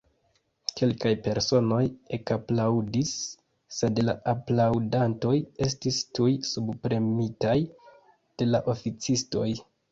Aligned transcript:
kelkaj 0.77 1.09
personoj 1.25 1.81
ekaplaŭdis, 2.17 3.11
sed 3.81 4.03
la 4.07 4.17
aplaŭdantoj 4.35 5.35
estis 5.69 6.01
tuj 6.19 6.33
subpremitaj 6.55 7.57
de 8.09 8.53
la 8.53 8.67
oficistoj. 8.77 9.49